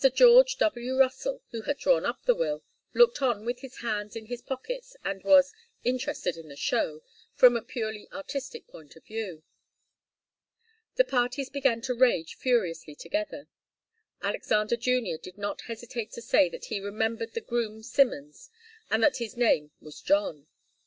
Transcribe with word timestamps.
George 0.15 0.57
W. 0.57 0.95
Russell, 0.97 1.43
who 1.51 1.61
had 1.61 1.77
drawn 1.77 2.07
up 2.07 2.25
the 2.25 2.33
will, 2.33 2.63
looked 2.95 3.21
on 3.21 3.45
with 3.45 3.59
his 3.59 3.81
hands 3.81 4.15
in 4.15 4.25
his 4.25 4.41
pockets, 4.41 4.95
and 5.03 5.23
was 5.23 5.53
'interested 5.83 6.37
in 6.37 6.47
the 6.47 6.55
show' 6.55 7.03
from 7.35 7.55
a 7.55 7.61
purely 7.61 8.07
artistic 8.11 8.65
point 8.65 8.95
of 8.95 9.05
view. 9.05 9.43
The 10.95 11.03
parties 11.05 11.51
began 11.51 11.81
to 11.81 11.93
rage 11.93 12.33
furiously 12.33 12.95
together. 12.95 13.47
Alexander 14.23 14.75
Junior 14.75 15.19
did 15.19 15.37
not 15.37 15.61
hesitate 15.69 16.11
to 16.13 16.21
say 16.23 16.49
that 16.49 16.65
he 16.65 16.79
remembered 16.79 17.35
the 17.35 17.41
groom 17.41 17.83
Simmons, 17.83 18.49
and 18.89 19.03
that 19.03 19.17
his 19.17 19.37
name 19.37 19.69
was 19.79 20.01
John. 20.01 20.47